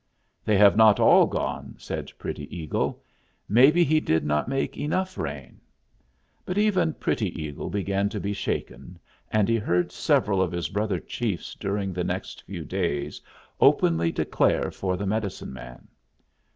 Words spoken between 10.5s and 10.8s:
his